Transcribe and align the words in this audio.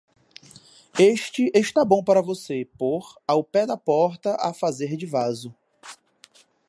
Este 0.97 1.51
está 1.53 1.85
bom 1.85 2.03
para 2.03 2.23
você 2.23 2.67
pôr 2.75 3.21
ao 3.27 3.43
pé 3.43 3.67
da 3.67 3.77
porta 3.77 4.35
a 4.39 4.51
fazer 4.51 4.97
de 4.97 5.05
vaso. 5.05 5.53